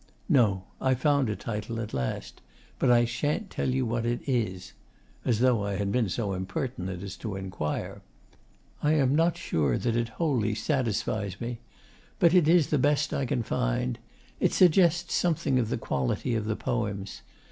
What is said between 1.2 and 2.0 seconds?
a title, at